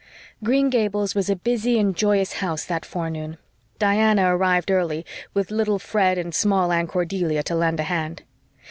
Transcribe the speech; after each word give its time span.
Green 0.43 0.71
Gables 0.71 1.13
was 1.13 1.29
a 1.29 1.35
busy 1.35 1.77
and 1.79 1.95
joyous 1.95 2.33
house 2.41 2.65
that 2.65 2.85
forenoon. 2.87 3.37
Diana 3.77 4.35
arrived 4.35 4.71
early, 4.71 5.05
with 5.35 5.51
little 5.51 5.77
Fred 5.77 6.17
and 6.17 6.33
Small 6.33 6.71
Anne 6.71 6.87
Cordelia, 6.87 7.43
to 7.43 7.53
lend 7.53 7.79
a 7.79 7.83
hand. 7.83 8.23